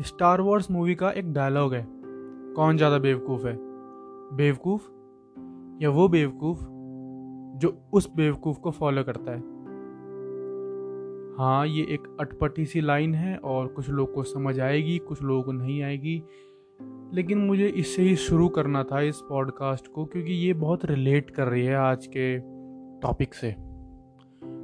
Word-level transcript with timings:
Star 0.00 0.40
Wars 0.40 0.70
movie 0.70 0.94
का 0.94 1.10
एक 1.10 1.32
dialogue 1.32 1.74
है। 1.74 1.86
कौन 2.56 2.76
ज़्यादा 2.76 2.98
बेवकूफ़ 2.98 3.46
है? 3.46 3.58
बेवकूफ़? 4.36 4.82
या 5.82 5.90
वो 5.90 6.08
बेवकूफ़ 6.08 6.58
जो 7.58 7.82
उस 7.92 8.14
बेवकूफ़ 8.16 8.58
को 8.58 8.70
फॉलो 8.70 9.04
करता 9.04 9.32
है? 9.32 9.38
हाँ 11.38 11.66
ये 11.66 11.82
एक 11.82 12.16
अटपटी 12.20 12.64
सी 12.64 12.80
लाइन 12.80 13.14
है 13.14 13.36
और 13.36 13.66
कुछ 13.66 13.90
लोग 13.90 14.14
को 14.14 14.22
समझ 14.22 14.60
आएगी, 14.60 14.98
कुछ 14.98 15.22
लोगों 15.22 15.42
को 15.42 15.52
नहीं 15.52 15.82
आएगी। 15.82 16.22
लेकिन 17.14 17.38
मुझे 17.38 17.66
इससे 17.66 18.02
ही 18.02 18.16
शुरू 18.16 18.48
करना 18.48 18.84
था 18.84 19.00
इस 19.00 19.20
पॉडकास्ट 19.28 19.88
को 19.88 20.04
क्योंकि 20.04 20.32
ये 20.32 20.52
बहुत 20.52 20.84
रिलेट 20.84 21.30
कर 21.30 21.48
रही 21.48 21.64
है 21.64 21.76
आज 21.76 22.06
के 22.06 22.38
टॉपिक 23.00 23.34
से। 23.34 23.50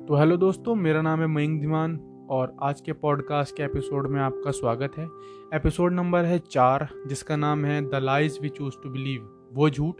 तो 0.08 0.16
हेलो 0.16 0.36
दोस्तों, 0.36 0.74
मेरा 0.74 1.02
नाम 1.02 1.20
है 1.20 1.26
मयंक 1.26 1.60
धीमान। 1.60 2.09
और 2.30 2.56
आज 2.62 2.80
के 2.80 2.92
पॉडकास्ट 2.92 3.56
के 3.56 3.62
एपिसोड 3.62 4.06
में 4.06 4.20
आपका 4.20 4.50
स्वागत 4.50 4.92
है। 4.98 5.08
एपिसोड 5.54 5.92
नंबर 5.92 6.24
है 6.24 6.38
चार, 6.38 6.88
जिसका 7.06 7.36
नाम 7.36 7.64
है 7.64 7.90
the 7.90 7.94
lies 7.94 8.38
we 8.42 8.48
choose 8.48 8.74
to 8.82 8.90
believe 8.90 9.48
वो 9.52 9.70
झूठ, 9.70 9.94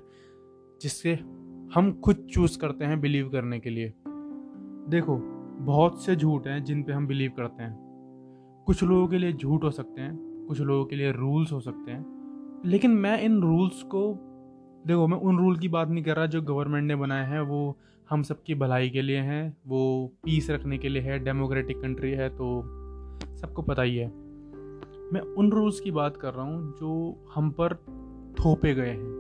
जिससे 0.83 1.15
हम 1.75 2.01
खुद 2.05 2.29
चूज़ 2.33 2.59
करते 2.59 2.85
हैं 2.85 3.01
बिलीव 3.01 3.29
करने 3.29 3.61
के 3.61 3.71
लिए। 3.71 3.93
देखो, 4.89 5.17
बहुत 5.61 6.05
से 6.05 6.17
झूठ 6.17 6.47
हैं 6.47 6.65
जिन 6.65 6.83
पे 6.83 6.93
हम 6.93 7.07
बिलीव 7.07 7.33
करते 7.37 7.63
हैं। 7.63 7.79
कुछ 8.67 8.83
लोगों 8.83 9.09
के 9.09 9.19
लिए 9.19 9.33
झूठ 9.33 9.65
हो 9.65 9.71
सकते 9.71 10.01
हैं, 10.01 10.45
कुछ 10.49 10.61
लोगों 10.61 10.85
के 10.85 10.97
लिए 10.97 11.13
रूल्स 11.13 11.53
हो 11.53 11.61
सकते 11.61 11.93
हैं। 11.93 12.07
लेकिन 12.65 12.91
मैं 12.91 13.21
इन 13.21 13.43
रूल्स 13.43 13.83
को, 13.83 14.15
देखो, 14.87 15.07
मैं 15.07 15.19
उन 15.19 15.39
रूल 15.39 15.57
की 15.57 15.69
बात 15.69 15.89
नहीं 15.89 16.05
कर 16.05 16.17
रहा 16.17 16.27
जो 16.27 16.43
गवर्नमेंट 16.43 16.89
ने 16.89 16.97
बनाए 16.97 17.27
हैं, 17.27 17.41
वो 17.41 17.79
हम 18.11 18.23
सबकी 18.23 18.55
भलाई 18.55 18.89
के 18.91 19.03
लिए 19.03 19.17
हैं, 19.17 19.57
वो 19.67 20.13
पीस 20.25 20.51
रखने 20.51 20.79
के 20.79 20.89
लिए 20.89 21.03
है 21.03 21.19
डेमोक्रेटिक 21.19 21.81
कंट्री 21.81 22.11
है 22.11 22.29
तो 22.29 22.63
सबको 23.37 23.63
पता 23.63 23.83
ही 23.83 23.97
है। 23.97 24.07
मैं 25.13 25.21
उन 25.39 25.51
रूल्स 25.53 25.81
की 25.81 25.91
बात 25.91 26.17
कर 26.17 26.35
रहा 26.35 26.45
हूँ 26.45 26.73
जो 26.81 27.29
हम 27.35 27.51
पर 27.51 27.75
थोपे 28.39 28.75
गए 28.75 28.91
हैं। 28.91 29.19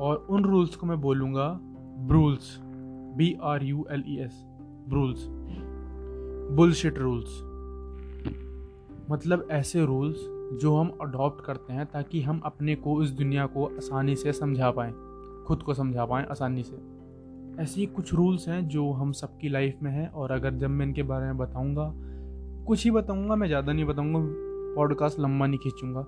और 0.00 0.26
उन 0.30 0.44
रूल्स 0.44 0.76
को 0.76 0.86
मैं 0.86 1.00
बोलूँगा 1.00 1.48
brules 2.08 2.58
B 3.16 3.36
R 3.42 3.62
U 3.62 3.86
L 3.90 4.04
E 4.08 4.18
S 4.18 4.44
rules 4.88 5.26
bullshit 6.56 6.98
rules 6.98 7.40
मतलब 9.10 9.48
ऐसे 9.50 9.84
रूल्स 9.86 10.16
जो 10.60 10.76
हम 10.76 10.98
अडॉप्ट 11.00 11.44
करते 11.44 11.72
हैं 11.72 11.86
ताकि 11.86 12.22
हम 12.22 12.40
अपने 12.44 12.74
को 12.74 13.02
इस 13.02 13.10
दुनिया 13.10 13.46
को 13.46 13.66
आसानी 13.66 14.16
से 14.16 14.32
समझा 14.32 14.70
पाएँ, 14.70 14.92
खुद 15.46 15.62
को 15.62 15.74
समझा 15.74 16.04
पाएँ 16.06 16.26
आसानी 16.26 16.62
से। 16.62 16.99
ऐसे 17.58 17.86
कुछ 17.86 18.12
रूल्स 18.14 18.48
हैं 18.48 18.66
जो 18.68 18.90
हम 18.92 19.12
सबकी 19.12 19.48
लाइफ 19.48 19.78
में 19.82 19.90
हैं 19.90 20.08
और 20.08 20.32
अगर 20.32 20.54
जब 20.54 20.70
मैं 20.70 20.86
इनके 20.86 21.02
बारे 21.02 21.26
में 21.26 21.38
बताऊँगा, 21.38 21.92
कुछ 22.66 22.84
ही 22.84 22.90
बताऊँगा, 22.90 23.36
मैं 23.36 23.46
ज़्यादा 23.46 23.72
नहीं 23.72 23.84
बताऊँगा 23.84 24.18
पॉडकास्ट 24.74 25.20
लंबा 25.20 25.46
नहीं 25.46 25.58
खींचूँगा। 25.58 26.04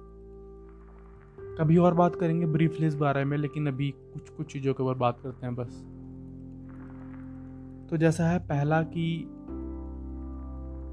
कभी 1.58 1.76
और 1.76 1.94
बात 1.94 2.14
करेंगे 2.14 2.46
ब्रीफली 2.46 2.86
इस 2.86 2.94
बारे 2.94 3.24
में, 3.24 3.36
लेकिन 3.38 3.66
अभी 3.66 3.90
कुछ 3.90 4.28
कुछ 4.28 4.52
चीज़ों 4.52 4.74
के 4.74 4.82
ऊपर 4.82 4.94
बात 4.94 5.20
करते 5.20 5.46
हैं 5.46 5.54
बस। 5.54 5.82
तो 7.90 7.96
जैसा 7.96 8.28
है 8.28 8.38
पहला 8.38 8.82
कि 8.82 9.28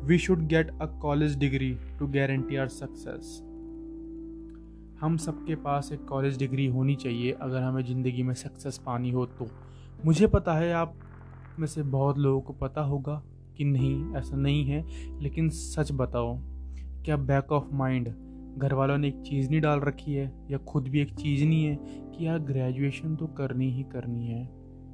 we 0.08 0.18
should 0.18 0.48
get 0.48 0.72
a 0.82 0.86
college 1.02 1.38
degree 1.38 1.72
to 2.00 2.08
guarantee 2.08 2.56
our 2.56 2.68
success 2.68 3.40
हम 5.02 5.18
सबके 5.18 5.56
पास 5.56 5.92
एक 5.92 6.06
कॉलेज 6.06 6.38
डिग्री 6.38 6.66
होनी 6.68 6.96
चाहिए, 6.96 7.32
अगर 7.32 7.62
हमें 7.62 7.84
ज़िंदगी 7.86 8.24
में 8.24 8.34
सक्सेस 8.34 8.78
पानी 8.78 9.12
हो 9.12 9.26
तो। 9.26 9.48
मुझे 10.06 10.28
पता 10.28 10.54
है 10.54 10.72
आप 10.74 10.94
में 11.60 11.68
से 11.68 11.84
बहुत 11.84 12.18
लोगों 12.18 12.42
को 12.42 12.54
पता 12.54 12.82
होगा 12.82 13.22
कि 13.58 13.66
नहीं, 13.66 14.16
ऐसा 14.16 14.38
नहीं 14.38 14.64
है, 14.66 14.84
लेकिन 15.20 15.50
सच 15.50 15.92
बताओ, 15.92 16.38
क्या 17.06 17.18
बैक 17.18 17.52
ऑफ़ 17.52 17.66
माइंड 17.74 18.08
घर 18.58 18.74
वालों 18.74 18.98
ने 18.98 19.08
एक 19.08 19.22
चीज़ 19.22 19.50
नहीं 19.50 19.62
डाल 19.62 19.80
रखी 19.80 20.14
है, 20.14 20.32
या 20.52 20.58
खुद 20.58 20.88
भी 20.88 21.02
एक 21.02 21.14
चीज़ 21.16 21.44
नहीं 21.46 21.64
है 21.64 21.76
कि 21.82 22.28
यार 22.28 22.40
ग्रेजुएशन 22.40 23.16
तो 23.16 23.28
करनी 23.28 23.70
ही 23.72 23.84
करनी 23.84 24.28
है? 24.28 24.44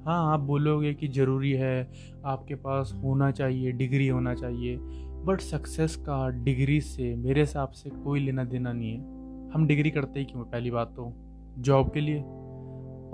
हाँ 0.06 0.34
आप 0.34 0.40
बोलोगे 0.40 0.94
कि 0.94 1.08
ज़रूरी 1.08 1.52
है, 1.52 1.92
आपके 2.26 2.56
पास 2.56 2.94
होना 3.04 3.32
चाहिए 3.32 3.72
डिग्री 3.72 4.08
होना 4.08 4.36
चाहिए 4.36 4.78
बट 5.26 5.42
सक्सेस 5.42 5.96
का 5.96 6.28
डिग्री 6.30 6.82
से 6.82 7.16
मेरे 7.16 7.42
हिसाब 7.42 7.70
से 7.70 7.90
कोई 7.90 8.20
लेना 8.20 8.44
देना 8.44 8.74
नहीं 8.74 8.92
है। 8.92 9.52
हम 9.54 9.66
डिग्री 9.68 9.92
करते 9.92 10.20
ही 10.20 10.26
क्यों 10.26 10.44
पहली 10.44 10.72
बात 10.72 10.88
तो 10.88 11.12
जॉब 11.60 11.92
के 11.94 12.02
लिए। 12.02 12.22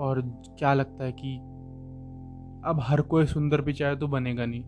और 0.00 0.20
क्या 0.58 0.74
लगता 0.74 1.04
है 1.04 1.12
कि 1.12 1.38
अब 2.64 2.80
हर 2.80 3.00
कोई 3.00 3.26
सुंदर 3.26 3.60
भी 3.60 3.72
चाहे 3.72 3.96
तो 3.96 4.08
बनेगा 4.08 4.46
नहीं। 4.46 4.62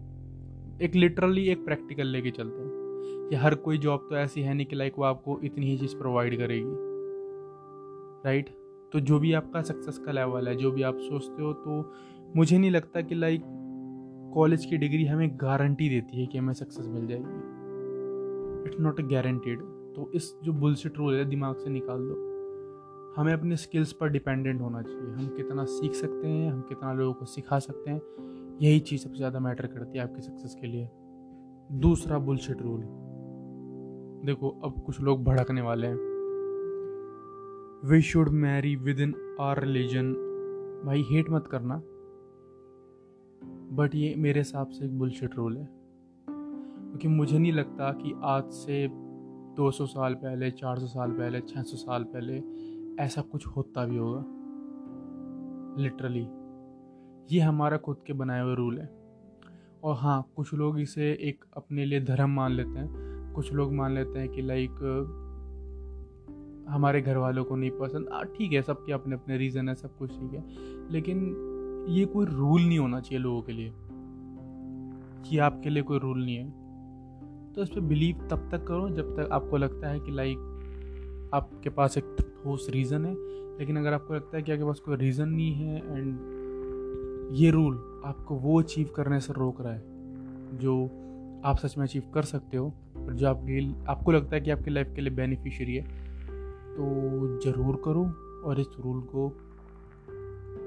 एक 0.83 0.95
लिटरली 0.95 1.47
एक 1.49 1.65
प्रैक्टिकल 1.65 2.07
लेके 2.07 2.31
चलते 2.31 2.63
हैं 2.63 3.29
कि 3.29 3.37
हर 3.37 3.55
कोई 3.55 3.79
जॉब 3.79 4.07
तो 4.11 4.17
ऐसी 4.17 4.41
है 4.41 4.55
नहीं 4.55 4.67
कि 4.67 4.77
लाइक 4.77 4.95
वो 4.99 5.05
आपको 5.05 5.39
इतनी 5.45 5.67
ही 5.67 5.77
चीज़ 5.79 5.97
प्रोवाइड 5.97 6.37
करेगी। 6.39 6.75
राइट 8.27 8.49
तो 8.93 9.01
जो 9.01 9.19
भी 9.19 9.33
आपका 9.33 9.63
सक्सेस 9.63 9.99
का 9.99 10.13
लेवल 10.13 10.49
है, 10.49 10.57
जो 10.57 10.71
भी 10.71 10.83
आप 10.83 10.99
सोचते 10.99 11.43
हो 11.43 11.53
तो 11.53 11.93
मुझे 12.37 12.59
नहीं 12.59 12.71
लगता 12.71 13.01
कि 13.01 13.15
लाइक 13.15 13.43
कॉलेज 14.35 14.65
की 14.65 14.77
डिग्री 14.77 15.05
हमें 15.05 15.29
गारंटी 15.33 15.89
देती 15.89 16.21
है 16.21 16.27
कि 16.27 16.39
हमें 16.39 16.53
सक्सेस 16.55 16.87
मिल 16.87 17.07
जाएगी। 17.07 18.69
इट्स 18.69 18.81
नॉट 18.81 19.01
अ 19.01 19.03
गारंटीड 19.05 19.61
तो 19.97 20.11
इस 20.15 20.35
जो 20.45 20.53
बुलसिट 20.53 20.99
रूल 20.99 21.15
है, 21.15 21.25
दिमाग 21.25 21.57
से 21.57 21.71
निकाल 21.71 21.99
दो। 21.99 22.34
हमें 23.17 23.33
अपने 23.33 23.57
स्किल्स 23.57 23.93
पर 23.93 24.09
डिपेंडेंट 24.09 24.61
होना 24.61 24.83
चाहिए। 24.83 25.13
हम 25.15 25.27
कितना 25.37 25.65
सीख 25.65 25.93
सकते 25.93 26.29
हैं, 26.29 26.53
हम 26.53 26.61
कितना 26.61 26.93
लोगों 26.93 27.15
को 27.15 27.25
सिखा 27.25 27.59
सकते 27.59 27.91
हैं, 27.91 28.01
यही 28.63 28.81
चीज़ 28.81 29.03
सबसे 29.03 29.17
ज़्यादा 29.17 29.41
मैटर 29.41 29.67
करती 29.67 29.99
है 29.99 30.05
आपके 30.05 30.21
सक्सेस 30.21 30.57
के 30.61 30.67
लिए। 30.67 30.89
दूसरा 31.73 32.19
बुलशिट 32.19 32.63
रूल 32.63 32.81
देखो, 34.27 34.49
अब 34.49 34.83
कुछ 34.87 35.01
लोग 35.01 35.25
भड़कने 35.25 35.63
वाले 35.63 35.87
हैं। 35.87 35.97
We 37.85 38.03
should 38.03 38.29
marry 38.29 38.77
with 38.77 39.01
in 39.01 39.37
our 39.41 39.61
religion 39.61 40.13
भाई 40.87 41.03
हेट 41.03 41.31
मत 41.31 41.47
करना। 41.47 41.83
बट 43.77 43.95
ये 43.95 44.15
मेरे 44.15 44.41
हिसाब 44.41 44.69
से 44.69 44.85
एक 44.85 44.99
बुलशिट 44.99 45.35
रूल 45.35 45.57
है। 45.57 45.69
क्योंकि 46.89 47.09
मुझे 47.09 47.39
नहीं 47.39 47.53
लगता 47.53 47.93
कि 47.93 48.21
आज 48.25 48.45
से 48.45 48.89
200 49.57 49.87
साल 49.87 50.15
पहले 50.15 50.51
400 50.51 50.87
साल 50.87 51.11
पहले 51.11 51.41
600 51.41 51.77
साल 51.77 52.05
पहले 52.05 52.39
ऐसा 53.01 53.21
कुछ 53.21 53.47
होता 53.47 53.87
भी 53.87 53.97
होगा। 53.97 54.25
लिटरली 55.83 56.29
ये 57.37 57.41
हमारा 57.41 57.77
खुद 57.77 57.97
के 58.07 58.13
बनाए 58.13 58.43
हुए 58.43 58.55
रूल 58.55 58.79
है। 58.79 58.91
और 59.85 59.95
हाँ 59.95 60.31
कुछ 60.37 60.55
लोग 60.55 60.81
इसे 60.81 61.11
एक 61.11 61.45
अपने 61.57 61.85
लिए 61.85 62.01
धर्म 62.01 62.31
मान 62.31 62.53
लेते 62.53 62.71
हैं। 62.71 62.89
कुछ 63.33 63.53
लोग 63.53 63.73
मान 63.73 63.93
लेते 63.93 64.19
हैं 64.19 64.29
कि 64.29 64.43
लाइक 64.43 64.71
हमारे 66.69 67.03
घर 67.03 67.17
वालों 67.17 67.45
को 67.45 67.57
नहीं 67.57 67.71
पसंद। 67.71 68.29
ठीक 68.39 68.53
है, 68.53 68.63
सबके 68.63 68.93
अपने 68.93 69.15
अपने 69.15 69.39
रीज़न 69.39 69.69
है, 69.69 69.75
सब 69.75 69.97
कुछ 69.97 70.11
ठीक 70.11 70.33
है। 70.33 70.45
लेकिन 70.93 71.37
ये 71.89 72.05
कोई 72.05 72.27
रूल 72.27 72.63
नहीं 72.63 72.79
होना 72.79 73.01
चाहिए 73.01 73.19
लोगों 73.19 73.43
के 73.43 73.53
लिए। 73.53 73.73
कि 75.27 75.39
आपके 75.39 75.71
लिए 75.71 75.83
कोई 75.83 75.99
रूल 75.99 76.25
नहीं 76.25 76.37
है। 76.37 76.65
तो 77.53 77.63
इस 77.63 77.69
पर 77.69 77.81
बिलीव 77.81 78.29
तब 78.31 78.49
तक 78.51 78.65
करो 78.65 78.91
जब 78.91 79.17
तक 79.17 79.29
आपको 79.33 79.57
लगता 79.57 79.89
है 79.89 80.01
कि 80.01 80.11
लाइक 80.11 80.39
आपके 81.35 81.71
पास 81.71 81.99
एक 81.99 82.05
ठोस 82.45 82.67
रीज़न 82.71 83.05
है, 83.05 83.15
लेकिन 83.59 83.77
अगर 83.79 83.93
आपको 83.93 84.15
लगता 84.15 84.37
है 84.37 84.43
कि 84.43 84.53
आपके 84.53 84.65
पास 84.65 84.81
कोई 84.81 84.97
रीज़न 84.97 85.29
नहीं 85.29 85.53
है 85.55 85.77
एंड 85.77 86.19
ये 87.37 87.51
रूल 87.51 87.75
आपको 88.07 88.35
वो 88.37 88.61
अचीव 88.61 88.91
करने 88.97 89.21
से 89.21 89.33
रोक 89.33 89.61
रहा 89.61 89.73
है, 89.73 89.83
जो 90.55 90.83
आप 91.45 91.59
सच 91.59 91.77
में 91.79 91.85
अचीव 91.85 92.03
कर 92.15 92.23
सकते 92.25 92.57
हो 92.57 92.73
और 92.97 93.15
जो 93.15 93.29
आपके 93.29 93.61
आपको 93.91 94.13
लगता 94.13 94.37
है 94.37 94.41
कि 94.41 94.51
आपकी 94.51 94.71
लाइफ 94.71 94.93
के 94.95 95.01
लिए 95.01 95.15
बेनिफिशियरी 95.15 95.75
है 95.75 95.83
तो 96.75 97.39
ज़रूर 97.45 97.81
करो 97.85 98.05
और 98.49 98.61
इस 98.61 98.77
रूल 98.81 99.01
को 99.07 99.29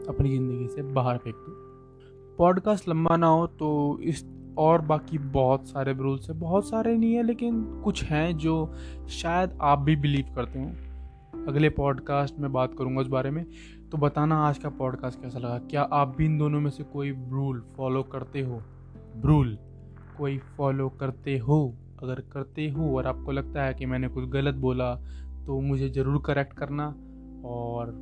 अपनी 0.09 0.29
ज़िंदगी 0.29 0.67
से 0.67 0.81
बाहर 0.93 1.17
फेंक 1.17 1.35
दो। 1.37 1.51
पॉडकास्ट 2.37 2.89
लंबा 2.89 3.15
ना 3.17 3.27
हो 3.27 3.45
तो 3.59 3.99
इस 4.03 4.25
और 4.57 4.81
बाकी 4.81 5.17
बहुत 5.17 5.67
सारे 5.67 5.93
रूल्स 5.93 6.29
हैं, 6.29 6.39
बहुत 6.39 6.67
सारे 6.69 6.95
नहीं 6.97 7.13
है, 7.13 7.23
लेकिन 7.23 7.63
कुछ 7.83 8.03
हैं 8.03 8.37
जो 8.37 8.73
शायद 9.11 9.57
आप 9.61 9.79
भी 9.79 9.95
बिलीव 9.95 10.33
करते 10.35 10.59
हो। 10.59 10.71
अगले 11.47 11.69
पॉडकास्ट 11.69 12.39
में 12.39 12.51
बात 12.53 12.73
करूँगा 12.77 13.01
उस 13.01 13.07
बारे 13.07 13.29
में। 13.31 13.45
तो 13.91 13.97
बताना 13.97 14.37
आज 14.47 14.57
का 14.57 14.69
पॉडकास्ट 14.69 15.21
कैसा 15.21 15.39
लगा? 15.39 15.57
क्या 15.59 15.81
आप 15.81 16.15
भी 16.17 16.25
इन 16.25 16.37
दोनों 16.37 16.59
में 16.61 16.69
से 16.71 16.83
कोई 16.83 17.11
रूल 17.29 17.63
फॉलो 17.77 18.03
करते 18.03 18.41
हो? 18.41 18.61
रूल 19.25 19.57
कोई 20.17 20.37
फॉलो 20.37 20.89
करते 20.89 21.37
हो? 21.37 21.75
अगर 22.03 22.19
करते 22.33 22.69
हो 22.69 22.97
और 22.97 23.07
आपको 23.07 23.31
लगता 23.31 23.63
है 23.63 23.73
कि 23.73 23.85
मैंने 23.85 24.07
कुछ 24.07 24.29
गलत 24.29 24.55
बोला 24.55 24.93
तो 25.47 25.59
मुझे 25.61 25.89
ज़रूर 25.89 26.21
करेक्ट 26.25 26.53
करना 26.53 26.87
और 27.45 27.93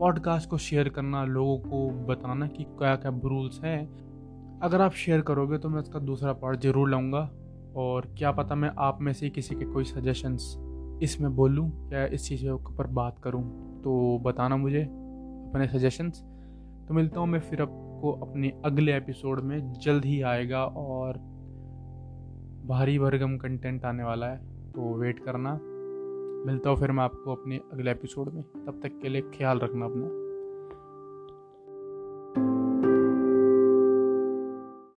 पॉडकास्ट 0.00 0.50
को 0.50 0.58
शेयर 0.58 0.88
करना, 0.88 1.24
लोगों 1.24 1.58
को 1.58 1.88
बताना 2.06 2.46
कि 2.46 2.64
क्या 2.64 2.96
क्या 2.96 3.10
रूल्स 3.24 3.60
हैं। 3.64 4.60
अगर 4.60 4.80
आप 4.80 4.92
शेयर 4.92 5.20
करोगे 5.20 5.58
तो 5.58 5.68
मैं 5.68 5.80
उसका 5.80 5.98
दूसरा 5.98 6.32
पार्ट 6.32 6.60
ज़रूर 6.60 6.90
लाऊँगा 6.90 7.30
और 7.76 8.14
क्या 8.18 8.32
पता 8.32 8.54
मैं 8.54 8.70
आप 8.78 8.98
में 9.00 9.12
से 9.12 9.30
किसी 9.30 9.54
के 9.54 9.64
कोई 9.64 9.84
सजेशंस 9.84 10.54
इसमें 11.02 11.36
बोलूँ 11.36 11.90
या 11.92 12.06
इस 12.06 12.28
चीज़ 12.28 12.42
के 12.42 12.50
ऊपर 12.50 12.86
बात 12.86 13.18
करूँ 13.18 13.42
तो 13.80 14.18
बताना 14.18 14.56
मुझे 14.56 14.82
अपने 14.82 15.68
सजेशंस 15.68 16.22
तो 16.88 16.94
मिलता 16.94 17.20
हूँ 17.20 17.28
मैं 17.28 17.40
फिर 17.40 17.62
आपको 17.62 18.12
अपने 18.12 18.52
अगले 18.64 18.96
एपिसोड 18.96 19.40
में। 19.40 19.72
जल्द 19.72 20.04
ही 20.04 20.22
आएगा 20.22 20.64
और 20.64 21.18
भारी 22.66 22.98
भरगम 22.98 23.36
कंटेंट 23.36 23.84
आने 23.84 24.04
वाला 24.04 24.26
है 24.26 24.36
तो 24.72 24.94
वेट 24.94 25.18
करना। 25.18 25.58
मिलता 26.46 26.70
हूँ 26.70 26.76
फिर 26.76 26.92
मैं 26.92 27.04
आपको 27.04 27.34
अपने 27.34 27.60
अगले 27.72 27.90
एपिसोड 27.90 28.32
में। 28.32 28.42
तब 28.42 28.80
तक 28.82 28.98
के 29.02 29.08
लिए 29.08 29.22
ख्याल 29.22 29.58
रखना 29.58 29.84
अपना। 29.84 30.27